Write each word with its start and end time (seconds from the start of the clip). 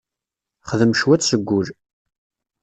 Xdem 0.69 0.91
cwiṭ 0.99 1.21
seg 1.25 1.41
wul. 1.47 1.67